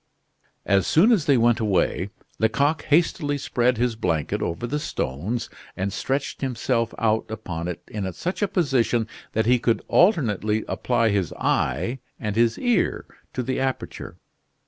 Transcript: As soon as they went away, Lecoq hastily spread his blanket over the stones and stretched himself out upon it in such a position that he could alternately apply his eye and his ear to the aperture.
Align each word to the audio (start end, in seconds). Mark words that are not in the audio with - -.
As 0.65 0.87
soon 0.87 1.11
as 1.11 1.25
they 1.27 1.37
went 1.37 1.59
away, 1.59 2.09
Lecoq 2.39 2.81
hastily 2.85 3.37
spread 3.37 3.77
his 3.77 3.95
blanket 3.95 4.41
over 4.41 4.65
the 4.65 4.79
stones 4.79 5.47
and 5.77 5.93
stretched 5.93 6.41
himself 6.41 6.91
out 6.97 7.29
upon 7.29 7.67
it 7.67 7.83
in 7.87 8.11
such 8.13 8.41
a 8.41 8.47
position 8.47 9.07
that 9.33 9.45
he 9.45 9.59
could 9.59 9.83
alternately 9.87 10.65
apply 10.67 11.09
his 11.09 11.31
eye 11.33 11.99
and 12.19 12.35
his 12.35 12.57
ear 12.57 13.05
to 13.33 13.43
the 13.43 13.59
aperture. 13.59 14.17